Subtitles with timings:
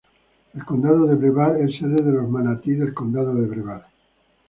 [0.55, 3.83] El condado de Brevard es sede de los Manatí del Condado de Brevard.